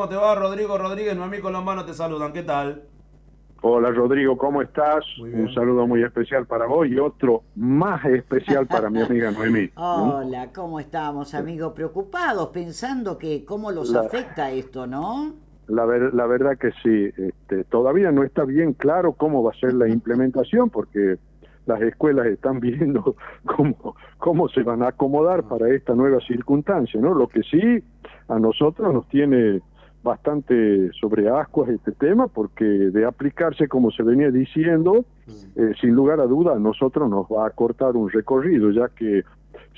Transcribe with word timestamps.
¿Cómo 0.00 0.10
te 0.10 0.14
va, 0.16 0.32
Rodrigo 0.36 0.78
Rodríguez? 0.78 1.16
Noemí 1.16 1.40
Colombano 1.40 1.84
te 1.84 1.92
saludan. 1.92 2.32
¿Qué 2.32 2.44
tal? 2.44 2.82
Hola 3.62 3.90
Rodrigo, 3.90 4.38
¿cómo 4.38 4.62
estás? 4.62 5.04
Un 5.18 5.52
saludo 5.52 5.88
muy 5.88 6.04
especial 6.04 6.46
para 6.46 6.66
vos 6.66 6.86
y 6.86 6.96
otro 7.00 7.42
más 7.56 8.04
especial 8.04 8.68
para 8.68 8.90
mi 8.90 9.00
amiga 9.02 9.32
Noemí. 9.32 9.68
Hola, 9.76 10.50
¿cómo 10.54 10.78
estamos, 10.78 11.34
amigo? 11.34 11.74
Preocupados, 11.74 12.50
pensando 12.50 13.18
que 13.18 13.44
cómo 13.44 13.72
los 13.72 13.90
La- 13.90 14.02
afecta 14.02 14.52
esto, 14.52 14.86
¿no? 14.86 15.32
La, 15.66 15.84
ver- 15.84 16.14
la 16.14 16.26
verdad 16.28 16.56
que 16.56 16.70
sí, 16.80 17.10
este, 17.20 17.64
todavía 17.64 18.12
no 18.12 18.22
está 18.22 18.44
bien 18.44 18.74
claro 18.74 19.14
cómo 19.14 19.42
va 19.42 19.50
a 19.50 19.58
ser 19.58 19.74
la 19.74 19.88
implementación 19.88 20.70
porque 20.70 21.16
las 21.66 21.80
escuelas 21.82 22.26
están 22.26 22.60
viendo 22.60 23.16
cómo, 23.44 23.96
cómo 24.18 24.48
se 24.48 24.62
van 24.62 24.84
a 24.84 24.90
acomodar 24.90 25.42
para 25.48 25.68
esta 25.70 25.92
nueva 25.96 26.20
circunstancia, 26.20 27.00
¿no? 27.00 27.14
Lo 27.14 27.26
que 27.26 27.42
sí 27.42 27.82
a 28.28 28.38
nosotros 28.38 28.94
nos 28.94 29.08
tiene 29.08 29.60
bastante 30.08 30.90
sobre 30.98 31.28
ascuas 31.28 31.68
este 31.68 31.92
tema 31.92 32.28
porque 32.28 32.64
de 32.64 33.04
aplicarse 33.04 33.68
como 33.68 33.90
se 33.90 34.02
venía 34.02 34.30
diciendo, 34.30 35.04
eh, 35.54 35.72
sin 35.80 35.94
lugar 35.94 36.20
a 36.20 36.26
duda 36.26 36.54
a 36.54 36.58
nosotros 36.58 37.10
nos 37.10 37.26
va 37.26 37.46
a 37.46 37.50
cortar 37.50 37.94
un 37.94 38.08
recorrido 38.10 38.70
ya 38.70 38.88
que 38.88 39.22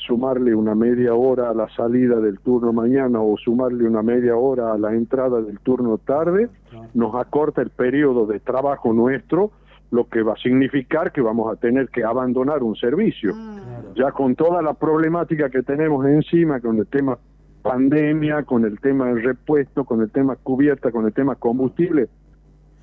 sumarle 0.07 0.55
una 0.55 0.75
media 0.75 1.15
hora 1.15 1.51
a 1.51 1.55
la 1.55 1.69
salida 1.71 2.21
del 2.21 2.39
turno 2.39 2.73
mañana 2.73 3.21
o 3.21 3.37
sumarle 3.37 3.87
una 3.89 4.03
media 4.03 4.37
hora 4.37 4.73
a 4.73 4.79
la 4.79 4.95
entrada 4.95 5.43
del 5.43 5.59
turno 5.59 5.99
tarde, 5.99 6.49
nos 6.95 7.15
acorta 7.17 7.61
el 7.61 7.71
periodo 7.71 8.27
de 8.27 8.39
trabajo 8.39 8.93
nuestro, 8.93 9.51
lo 9.91 10.09
que 10.09 10.23
va 10.23 10.35
a 10.35 10.37
significar 10.37 11.13
que 11.13 11.21
vamos 11.21 11.53
a 11.53 11.57
tener 11.57 11.89
que 11.89 12.05
abandonar 12.05 12.63
un 12.63 12.77
servicio. 12.77 13.35
Ya 13.97 14.13
con 14.13 14.37
toda 14.37 14.63
la 14.63 14.75
problemática 14.75 15.51
que 15.51 15.63
tenemos 15.63 16.07
encima, 16.07 16.61
con 16.61 16.79
el 16.79 16.87
tema 16.87 17.19
pandemia, 17.63 18.43
con 18.45 18.65
el 18.65 18.79
tema 18.81 19.07
del 19.09 19.23
repuesto, 19.23 19.85
con 19.85 20.01
el 20.01 20.11
tema 20.11 20.37
cubierta, 20.37 20.91
con 20.91 21.07
el 21.07 21.13
tema 21.13 21.35
combustible, 21.37 22.09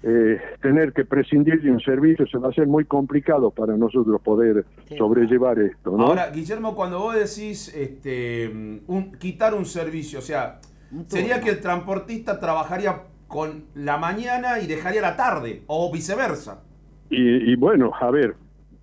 eh, 0.03 0.39
tener 0.61 0.93
que 0.93 1.05
prescindir 1.05 1.61
de 1.61 1.71
un 1.71 1.79
servicio 1.81 2.27
se 2.27 2.37
va 2.37 2.47
a 2.47 2.51
hacer 2.51 2.67
muy 2.67 2.85
complicado 2.85 3.49
para 3.51 3.75
nosotros 3.75 4.21
poder 4.21 4.63
Sí. 4.87 4.95
sobrellevar 4.97 5.59
esto. 5.59 5.97
¿no? 5.97 6.03
Ahora, 6.07 6.29
Guillermo, 6.29 6.75
cuando 6.75 6.99
vos 6.99 7.15
decís 7.15 7.73
este, 7.75 8.81
un, 8.87 9.11
quitar 9.19 9.53
un 9.55 9.65
servicio, 9.65 10.19
o 10.19 10.21
sea, 10.21 10.59
sería 11.07 11.41
que 11.41 11.49
el 11.49 11.59
transportista 11.59 12.39
trabajaría 12.39 13.03
con 13.27 13.65
la 13.75 13.97
mañana 13.97 14.59
y 14.61 14.67
dejaría 14.67 15.01
la 15.01 15.17
tarde, 15.17 15.63
o 15.67 15.91
viceversa. 15.91 16.61
Y, 17.09 17.51
y 17.51 17.55
bueno, 17.55 17.91
a 17.99 18.09
ver, 18.11 18.35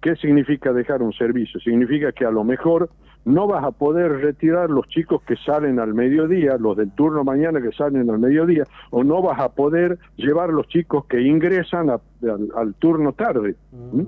¿qué 0.05 0.17
significa 0.17 0.71
dejar 0.75 1.01
un 1.01 1.15
servicio? 1.15 1.59
Significa 1.61 2.13
que 2.13 2.27
a 2.27 2.31
lo 2.31 2.45
mejor 2.45 2.91
no 3.25 3.47
vas 3.47 3.65
a 3.65 3.71
poder 3.71 4.13
retirar 4.21 4.69
los 4.69 4.87
chicos 4.89 5.23
que 5.23 5.35
salen 5.35 5.81
al 5.81 5.95
mediodía, 5.95 6.59
los 6.59 6.77
del 6.77 6.91
turno 6.93 7.25
mañana 7.25 7.63
que 7.63 7.73
salen 7.73 8.11
al 8.11 8.19
mediodía, 8.19 8.65
o 8.91 9.03
no 9.03 9.23
vas 9.23 9.41
a 9.41 9.55
poder 9.55 9.99
llevar 10.17 10.51
los 10.51 10.69
chicos 10.69 11.07
que 11.07 11.23
ingresan 11.23 11.89
a- 11.89 12.01
al, 12.31 12.49
al 12.57 12.75
turno 12.75 13.13
tarde, 13.13 13.57
¿m? 13.93 14.07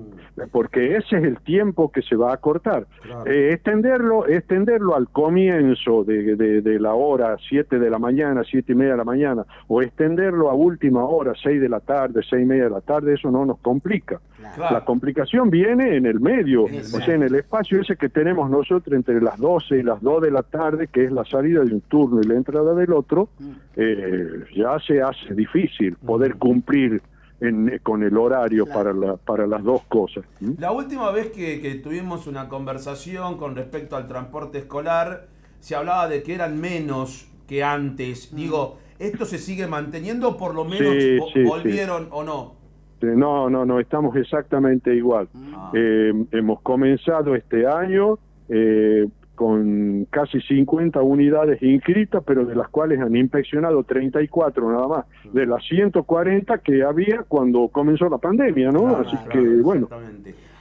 porque 0.51 0.95
ese 0.97 1.17
es 1.17 1.23
el 1.23 1.39
tiempo 1.41 1.91
que 1.91 2.01
se 2.01 2.15
va 2.15 2.33
a 2.33 2.37
cortar. 2.37 2.85
Claro. 3.01 3.25
Eh, 3.29 3.53
extenderlo, 3.53 4.27
extenderlo 4.27 4.95
al 4.95 5.09
comienzo 5.09 6.03
de, 6.03 6.35
de- 6.35 6.61
de 6.61 6.79
la 6.79 6.93
hora 6.93 7.37
7 7.49 7.79
de 7.79 7.89
la 7.89 7.99
mañana, 7.99 8.43
siete 8.49 8.73
y 8.73 8.75
media 8.75 8.91
de 8.91 8.97
la 8.97 9.03
mañana, 9.03 9.45
o 9.67 9.81
extenderlo 9.81 10.49
a 10.49 10.53
última 10.53 11.05
hora, 11.05 11.33
6 11.41 11.59
de 11.61 11.69
la 11.69 11.79
tarde, 11.79 12.21
seis 12.29 12.43
y 12.43 12.45
media 12.45 12.65
de 12.65 12.69
la 12.69 12.81
tarde, 12.81 13.13
eso 13.15 13.31
no 13.31 13.45
nos 13.45 13.59
complica. 13.59 14.19
Claro. 14.55 14.75
La 14.75 14.85
complicación 14.85 15.49
viene 15.49 15.95
en 15.97 16.05
el 16.05 16.19
medio, 16.19 16.67
Exacto. 16.67 16.97
o 16.97 17.01
sea, 17.01 17.15
en 17.15 17.23
el 17.23 17.35
espacio 17.35 17.81
ese 17.81 17.95
que 17.95 18.07
tenemos 18.09 18.49
nosotros 18.49 18.95
entre 18.95 19.19
las 19.21 19.37
12 19.39 19.77
y 19.79 19.83
las 19.83 20.01
2 20.01 20.21
de 20.21 20.31
la 20.31 20.43
tarde, 20.43 20.87
que 20.87 21.05
es 21.05 21.11
la 21.11 21.25
salida 21.25 21.63
de 21.63 21.73
un 21.73 21.81
turno 21.81 22.21
y 22.21 22.27
la 22.27 22.35
entrada 22.35 22.73
del 22.75 22.93
otro, 22.93 23.29
eh, 23.75 24.43
ya 24.55 24.77
se 24.79 25.01
hace 25.01 25.33
difícil 25.33 25.95
poder 26.05 26.35
cumplir 26.35 27.01
en- 27.39 27.79
con 27.83 28.03
el 28.03 28.17
horario 28.17 28.65
Claro. 28.65 28.79
para, 28.79 28.93
la, 28.93 29.17
para 29.17 29.47
las 29.47 29.63
dos 29.63 29.81
cosas. 29.83 30.23
La 30.57 30.71
última 30.71 31.11
vez 31.11 31.31
que, 31.31 31.61
que 31.61 31.75
tuvimos 31.75 32.27
una 32.27 32.47
conversación 32.49 33.37
con 33.37 33.55
respecto 33.55 33.95
al 33.95 34.07
transporte 34.07 34.59
escolar, 34.59 35.27
se 35.59 35.75
hablaba 35.75 36.07
de 36.07 36.23
que 36.23 36.33
eran 36.35 36.59
menos 36.59 37.29
que 37.47 37.63
antes. 37.63 38.35
Digo, 38.35 38.77
¿esto 38.99 39.25
se 39.25 39.37
sigue 39.37 39.67
manteniendo 39.67 40.29
o 40.29 40.37
por 40.37 40.53
lo 40.55 40.65
menos 40.65 40.93
Sí, 41.03 41.17
vo- 41.17 41.27
sí, 41.27 41.33
sí. 41.33 41.43
volvieron 41.43 42.07
o 42.11 42.23
no? 42.23 42.55
No, 43.01 43.47
no, 43.49 43.63
no, 43.65 43.79
estamos 43.79 44.15
exactamente 44.15 44.95
igual. 44.95 45.27
Ah. 45.53 45.71
Eh, 45.75 46.11
hemos 46.31 46.61
comenzado 46.61 47.35
este 47.35 47.67
año 47.67 48.17
eh, 48.49 49.07
con 49.37 50.07
casi 50.09 50.41
50 50.41 50.99
unidades 51.03 51.61
inscritas, 51.61 52.23
pero 52.25 52.43
de 52.43 52.55
las 52.55 52.67
cuales 52.69 52.99
han 52.99 53.15
inspeccionado 53.15 53.83
34 53.83 54.71
nada 54.71 54.87
más, 54.87 55.05
de 55.31 55.45
las 55.45 55.63
140 55.65 56.57
que 56.57 56.83
había 56.83 57.23
cuando 57.27 57.67
comenzó 57.69 58.09
la 58.09 58.17
pandemia, 58.17 58.71
¿no? 58.71 58.81
Claro, 58.81 59.07
Así 59.07 59.15
claro, 59.15 59.29
que, 59.29 59.61
bueno, 59.61 59.87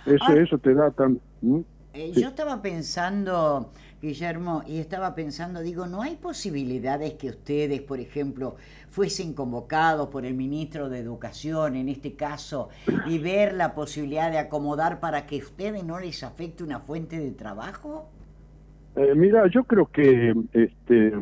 eso, 0.04 0.25
Ah. 0.28 0.34
eso 0.36 0.59
te 0.59 0.75
da 0.75 0.91
tan... 0.91 1.19
¿Mm? 1.41 1.60
Eh. 1.94 2.12
Yo 2.15 2.28
estaba 2.28 2.60
pensando, 2.60 3.70
Guillermo, 4.03 4.62
y 4.66 4.76
estaba 4.78 5.15
pensando, 5.15 5.62
digo, 5.62 5.86
¿no 5.86 6.03
hay 6.03 6.16
posibilidades 6.16 7.15
que 7.15 7.31
ustedes, 7.31 7.81
por 7.81 7.98
ejemplo, 7.98 8.56
fuesen 8.91 9.32
convocados 9.32 10.09
por 10.09 10.26
el 10.26 10.34
ministro 10.34 10.91
de 10.91 10.98
Educación, 10.98 11.76
en 11.76 11.88
este 11.88 12.15
caso, 12.15 12.69
y 13.06 13.19
ver 13.19 13.54
la 13.54 13.75
posibilidad 13.75 14.31
de 14.31 14.38
acomodar 14.38 15.00
para 15.00 15.26
que 15.26 15.41
a 15.41 15.44
ustedes 15.44 15.82
no 15.84 15.98
les 15.98 16.22
afecte 16.22 16.62
una 16.62 16.81
fuente 16.81 17.19
de 17.19 17.31
trabajo? 17.31 18.10
Eh, 18.96 19.14
mira, 19.14 19.46
yo 19.48 19.64
creo 19.64 19.86
que, 19.86 20.34
este, 20.52 21.12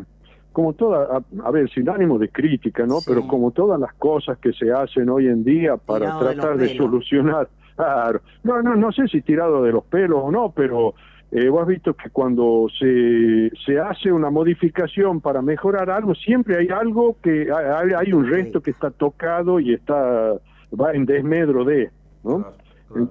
como 0.52 0.72
toda, 0.74 1.18
a, 1.18 1.46
a 1.46 1.50
ver, 1.50 1.68
sin 1.70 1.88
ánimo 1.88 2.18
de 2.18 2.28
crítica, 2.28 2.86
¿no? 2.86 3.00
Sí. 3.00 3.06
Pero 3.08 3.26
como 3.26 3.50
todas 3.50 3.80
las 3.80 3.92
cosas 3.94 4.38
que 4.38 4.52
se 4.52 4.72
hacen 4.72 5.08
hoy 5.10 5.26
en 5.26 5.42
día 5.42 5.76
para 5.76 6.06
Tirado 6.06 6.20
tratar 6.20 6.56
de, 6.56 6.76
solucionar, 6.76 7.48
claro, 7.76 8.20
no, 8.44 8.62
no, 8.62 8.76
no 8.76 8.92
sé 8.92 9.08
si 9.08 9.22
tirado 9.22 9.62
de 9.64 9.72
los 9.72 9.84
pelos 9.84 10.20
o 10.22 10.30
no, 10.30 10.52
pero 10.54 10.94
eh, 11.32 11.48
vos 11.48 11.62
has 11.62 11.68
visto 11.68 11.94
que 11.94 12.10
cuando 12.10 12.68
se, 12.78 13.50
se 13.66 13.80
hace 13.80 14.12
una 14.12 14.30
modificación 14.30 15.20
para 15.20 15.42
mejorar 15.42 15.90
algo, 15.90 16.14
siempre 16.14 16.56
hay 16.56 16.68
algo 16.68 17.16
que, 17.20 17.48
hay, 17.52 17.90
hay 17.92 18.12
un 18.12 18.28
resto 18.28 18.60
que 18.60 18.70
está 18.70 18.92
tocado 18.92 19.58
y 19.58 19.74
está, 19.74 20.34
va 20.80 20.92
en 20.92 21.06
desmedro 21.06 21.64
de, 21.64 21.90
¿no? 22.22 22.36
Claro. 22.36 22.63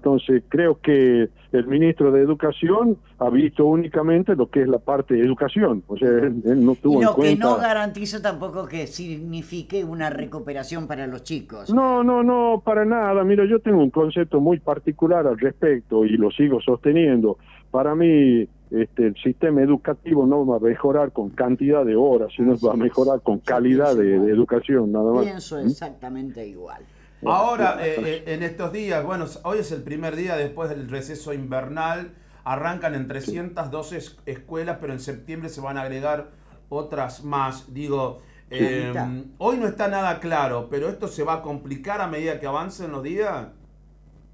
Entonces 0.03 0.43
creo 0.49 0.79
que 0.81 1.29
el 1.53 1.67
ministro 1.67 2.11
de 2.11 2.21
Educación 2.21 2.97
ha 3.19 3.29
visto 3.29 3.65
únicamente 3.65 4.35
lo 4.35 4.49
que 4.49 4.63
es 4.63 4.67
la 4.67 4.79
parte 4.79 5.13
de 5.13 5.21
educación, 5.21 5.81
o 5.87 5.95
sea, 5.95 6.09
él, 6.09 6.41
él 6.43 6.65
no 6.65 6.75
tuvo 6.75 6.95
Y 6.95 6.97
en 6.97 7.03
lo 7.05 7.15
que 7.15 7.21
cuenta. 7.21 7.45
no 7.45 7.55
garantiza 7.55 8.21
tampoco 8.21 8.67
que 8.67 8.85
signifique 8.85 9.85
una 9.85 10.09
recuperación 10.09 10.87
para 10.87 11.07
los 11.07 11.23
chicos. 11.23 11.73
No, 11.73 12.03
no, 12.03 12.21
no, 12.21 12.61
para 12.65 12.83
nada. 12.83 13.23
Mira, 13.23 13.45
yo 13.45 13.59
tengo 13.61 13.79
un 13.81 13.91
concepto 13.91 14.41
muy 14.41 14.59
particular 14.59 15.25
al 15.25 15.39
respecto 15.39 16.03
y 16.03 16.17
lo 16.17 16.29
sigo 16.31 16.59
sosteniendo. 16.59 17.37
Para 17.71 17.95
mí, 17.95 18.45
este, 18.71 19.07
el 19.07 19.15
sistema 19.23 19.61
educativo 19.61 20.25
no 20.25 20.45
va 20.45 20.57
a 20.57 20.59
mejorar 20.59 21.13
con 21.13 21.29
cantidad 21.29 21.85
de 21.85 21.95
horas, 21.95 22.27
sino 22.35 22.55
va 22.59 22.73
a 22.73 22.75
mejorar 22.75 23.21
con 23.21 23.39
calidad 23.39 23.95
de, 23.95 24.19
de 24.19 24.31
educación, 24.33 24.91
nada 24.91 25.13
más. 25.13 25.23
Pienso 25.23 25.59
exactamente 25.59 26.45
igual. 26.45 26.83
Ahora, 27.25 27.77
eh, 27.81 27.95
eh, 28.05 28.23
en 28.27 28.43
estos 28.43 28.71
días, 28.73 29.03
bueno, 29.05 29.25
hoy 29.43 29.59
es 29.59 29.71
el 29.71 29.83
primer 29.83 30.15
día 30.15 30.35
después 30.35 30.69
del 30.69 30.89
receso 30.89 31.33
invernal, 31.33 32.11
arrancan 32.43 32.95
en 32.95 33.07
312 33.07 33.97
es- 33.97 34.19
escuelas, 34.25 34.77
pero 34.81 34.93
en 34.93 34.99
septiembre 34.99 35.49
se 35.49 35.61
van 35.61 35.77
a 35.77 35.81
agregar 35.83 36.31
otras 36.69 37.23
más. 37.23 37.73
Digo, 37.73 38.21
eh, 38.49 38.91
hoy 39.37 39.57
no 39.57 39.67
está 39.67 39.87
nada 39.87 40.19
claro, 40.19 40.67
pero 40.69 40.89
esto 40.89 41.07
se 41.07 41.23
va 41.23 41.35
a 41.35 41.41
complicar 41.41 42.01
a 42.01 42.07
medida 42.07 42.39
que 42.39 42.47
avancen 42.47 42.91
los 42.91 43.03
días. 43.03 43.47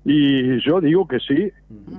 Y 0.05 0.59
yo 0.65 0.79
digo 0.79 1.07
que 1.07 1.19
sí, 1.19 1.51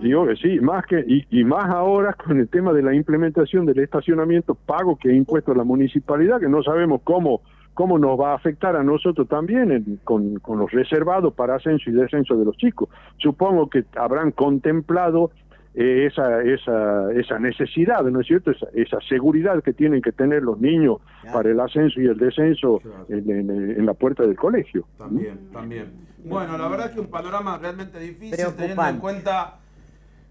digo 0.02 0.26
que 0.26 0.34
sí, 0.36 0.58
más 0.60 0.84
que 0.86 1.04
y, 1.06 1.26
y 1.30 1.44
más 1.44 1.66
ahora 1.70 2.14
con 2.14 2.40
el 2.40 2.48
tema 2.48 2.72
de 2.72 2.82
la 2.82 2.94
implementación 2.94 3.66
del 3.66 3.78
estacionamiento 3.78 4.54
pago 4.54 4.96
que 4.96 5.10
ha 5.10 5.12
impuesto 5.14 5.54
la 5.54 5.64
municipalidad, 5.64 6.40
que 6.40 6.48
no 6.48 6.62
sabemos 6.62 7.02
cómo 7.04 7.42
cómo 7.80 7.98
nos 7.98 8.20
va 8.20 8.32
a 8.32 8.34
afectar 8.34 8.76
a 8.76 8.82
nosotros 8.84 9.26
también 9.26 9.72
en- 9.72 10.00
con, 10.04 10.34
con 10.40 10.58
los 10.58 10.70
reservados 10.70 11.32
para 11.32 11.54
ascenso 11.54 11.88
y 11.88 11.94
descenso 11.94 12.36
de 12.36 12.44
los 12.44 12.54
chicos. 12.58 12.90
Supongo 13.16 13.70
que 13.70 13.86
habrán 13.96 14.32
contemplado 14.32 15.30
eh, 15.74 16.06
esa, 16.12 16.42
esa, 16.42 17.10
esa 17.12 17.38
necesidad, 17.38 18.02
¿no 18.02 18.20
es 18.20 18.26
cierto? 18.26 18.50
Esa, 18.50 18.66
esa 18.74 18.98
seguridad 19.08 19.62
que 19.62 19.72
tienen 19.72 20.02
que 20.02 20.12
tener 20.12 20.42
los 20.42 20.60
niños 20.60 20.98
para 21.32 21.48
el 21.48 21.58
ascenso 21.58 22.02
y 22.02 22.06
el 22.06 22.18
descenso 22.18 22.80
Claro. 22.80 23.06
en, 23.08 23.30
en- 23.30 23.50
en 23.78 23.86
la 23.86 23.94
puerta 23.94 24.24
del 24.24 24.36
colegio. 24.36 24.84
También, 24.98 25.38
también. 25.50 25.86
Bueno, 26.22 26.58
la 26.58 26.68
verdad 26.68 26.88
es 26.88 26.92
que 26.92 27.00
un 27.00 27.06
panorama 27.06 27.56
realmente 27.56 27.98
difícil 27.98 28.44
teniendo 28.58 28.84
en 28.88 28.98
cuenta 28.98 29.56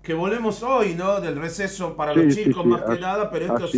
que 0.03 0.13
volvemos 0.13 0.61
hoy, 0.61 0.93
¿no? 0.95 1.19
Del 1.19 1.35
receso 1.35 1.95
para 1.97 2.13
Sí, 2.13 2.19
los 2.23 2.35
chicos 2.35 2.61
sí, 2.63 2.69
más 2.69 2.83
que 2.83 2.91
así- 2.91 3.01
nada, 3.01 3.31
pero 3.31 3.45
esto 3.45 3.65
es. 3.65 3.71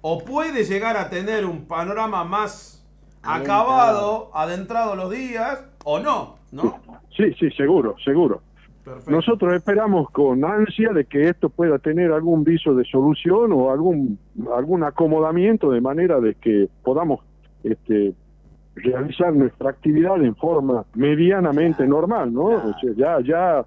O 0.00 0.24
puede 0.24 0.64
llegar 0.64 0.96
a 0.96 1.10
tener 1.10 1.44
un 1.44 1.66
panorama 1.66 2.24
más 2.24 2.84
Adentrado. 3.22 3.62
acabado, 3.62 4.30
adentrado 4.34 4.96
los 4.96 5.10
días, 5.10 5.64
o 5.84 5.98
no, 5.98 6.36
¿no? 6.52 6.80
Sí, 7.16 7.32
sí, 7.38 7.50
seguro, 7.50 7.96
seguro. 8.04 8.42
Perfecto. 8.84 9.10
Nosotros 9.10 9.54
esperamos 9.54 10.10
con 10.10 10.44
ansia 10.44 10.90
de 10.92 11.06
que 11.06 11.28
esto 11.28 11.48
pueda 11.48 11.78
tener 11.78 12.12
algún 12.12 12.44
viso 12.44 12.72
de 12.74 12.84
solución 12.84 13.52
o 13.52 13.72
algún 13.72 14.16
algún 14.56 14.84
acomodamiento 14.84 15.72
de 15.72 15.80
manera 15.80 16.20
de 16.20 16.34
que 16.34 16.68
podamos 16.84 17.20
este, 17.64 18.14
realizar 18.76 19.32
nuestra 19.32 19.70
actividad 19.70 20.22
en 20.22 20.36
forma 20.36 20.84
medianamente 20.94 21.86
normal, 21.86 22.32
¿no? 22.32 22.46
Claro. 22.46 22.68
O 22.68 22.80
sea, 22.80 22.92
ya, 22.96 23.20
ya, 23.24 23.66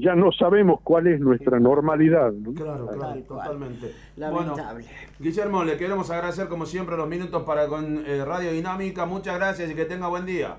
ya 0.00 0.14
no 0.14 0.32
sabemos 0.32 0.80
cuál 0.82 1.06
es 1.06 1.20
nuestra 1.20 1.60
normalidad. 1.60 2.32
¿no? 2.32 2.52
Claro, 2.54 2.88
claro, 2.88 3.22
totalmente. 3.22 3.94
Lamentable. 4.16 4.84
Bueno, 4.84 4.88
Guillermo, 5.18 5.64
le 5.64 5.76
queremos 5.76 6.10
agradecer 6.10 6.48
como 6.48 6.66
siempre 6.66 6.96
los 6.96 7.08
minutos 7.08 7.42
para 7.44 7.68
con 7.68 8.04
eh, 8.06 8.24
Radio 8.24 8.52
Dinámica. 8.52 9.06
Muchas 9.06 9.36
gracias 9.36 9.70
y 9.70 9.74
que 9.74 9.84
tenga 9.84 10.08
buen 10.08 10.26
día. 10.26 10.56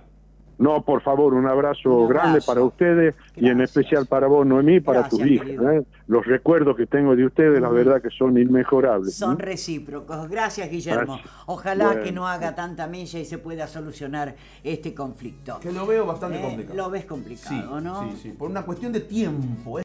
No, 0.61 0.83
por 0.83 1.01
favor, 1.01 1.33
un 1.33 1.47
abrazo, 1.47 1.89
Un 1.89 2.03
abrazo. 2.05 2.07
grande 2.07 2.41
para 2.45 2.61
ustedes 2.61 3.15
y 3.35 3.49
en 3.49 3.61
especial 3.61 4.05
para 4.05 4.27
vos, 4.27 4.45
Noemí, 4.45 4.79
para 4.79 4.99
Gracias, 4.99 5.19
tus 5.21 5.27
hijas. 5.31 5.47
¿eh? 5.49 5.83
Los 6.07 6.25
recuerdos 6.27 6.77
que 6.77 6.85
tengo 6.85 7.15
de 7.15 7.25
ustedes, 7.25 7.59
la 7.59 7.69
verdad 7.69 7.99
que 7.99 8.11
son 8.11 8.37
inmejorables. 8.37 9.15
Son 9.15 9.39
recíprocos. 9.39 10.29
Gracias, 10.29 10.69
Guillermo. 10.69 11.13
Gracias. 11.15 11.33
Ojalá 11.47 11.85
Bueno. 11.87 12.03
que 12.03 12.11
no 12.11 12.27
haga 12.27 12.53
tanta 12.53 12.85
mella 12.85 13.19
y 13.19 13.25
se 13.25 13.39
pueda 13.39 13.65
solucionar 13.65 14.35
este 14.63 14.93
conflicto. 14.93 15.59
Que 15.59 15.71
lo 15.71 15.87
veo 15.87 16.05
bastante 16.05 16.37
Eh, 16.37 16.41
complicado. 16.41 16.77
Lo 16.77 16.89
ves 16.91 17.05
complicado, 17.05 17.79
sí, 17.79 17.83
¿no? 17.83 18.11
Sí, 18.11 18.17
sí, 18.21 18.29
por 18.29 18.49
una 18.51 18.61
cuestión 18.61 18.91
de 18.93 18.99
tiempo. 18.99 19.79